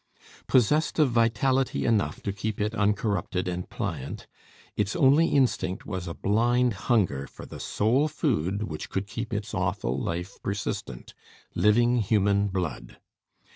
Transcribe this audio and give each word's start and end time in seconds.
Possessed 0.47 0.97
of 0.97 1.11
vitality 1.11 1.85
enough 1.85 2.23
to 2.23 2.33
keep 2.33 2.59
it 2.59 2.73
uncorrupted 2.73 3.47
and 3.47 3.69
pliant, 3.69 4.25
its 4.75 4.95
only 4.95 5.27
instinct 5.27 5.85
was 5.85 6.07
a 6.07 6.15
blind 6.15 6.73
hunger 6.89 7.27
for 7.27 7.45
the 7.45 7.59
sole 7.59 8.07
food 8.07 8.63
which 8.63 8.89
could 8.89 9.05
keep 9.05 9.31
its 9.31 9.53
awful 9.53 9.95
life 10.01 10.41
persistent 10.41 11.13
living 11.53 11.97
human 11.97 12.47
blood. 12.47 12.97